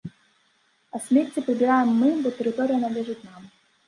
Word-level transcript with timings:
А 0.95 1.01
смецце 1.07 1.43
прыбіраем 1.49 1.91
мы, 1.99 2.09
бо 2.23 2.29
тэрыторыя 2.39 2.79
належыць 2.85 3.17
нам. 3.29 3.43